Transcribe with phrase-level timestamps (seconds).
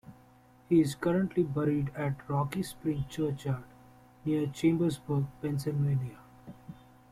[0.67, 3.63] He is currently buried at Rocky Spring Churchyard,
[4.25, 6.17] near Chambersburg, Pennsylvania.